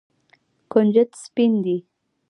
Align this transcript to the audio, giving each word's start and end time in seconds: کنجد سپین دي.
کنجد 0.71 1.09
سپین 1.23 1.53
دي. 1.63 1.77